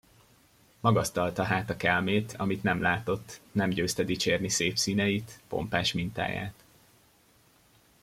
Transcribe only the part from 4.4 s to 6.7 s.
szép színeit, pompás mintáját.